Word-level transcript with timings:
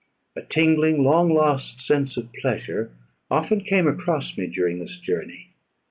A 0.35 0.41
tingling 0.41 1.03
long 1.03 1.31
lost 1.31 1.79
sense 1.79 2.17
of 2.17 2.33
pleasure 2.33 2.91
often 3.29 3.61
came 3.63 3.87
across 3.87 4.35
me 4.35 4.47
during 4.47 4.79
this 4.79 4.97
journey. 4.99 5.49